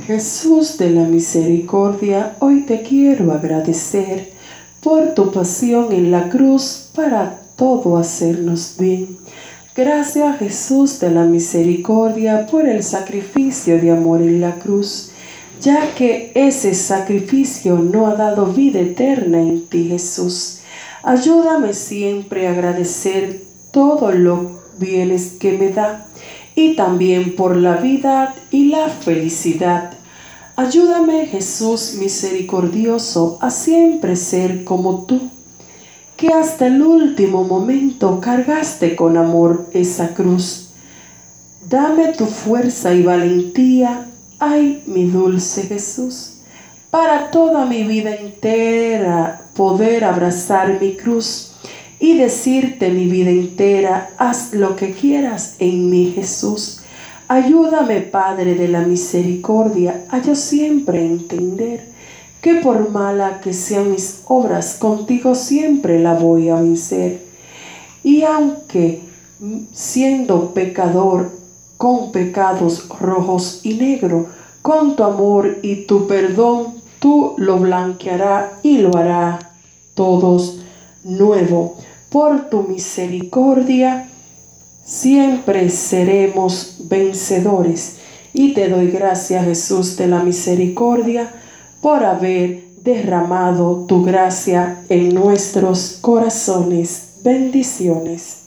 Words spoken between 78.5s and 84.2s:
y lo hará todos nuevo por tu misericordia,